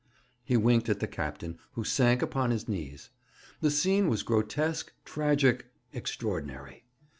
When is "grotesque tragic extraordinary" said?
4.23-6.85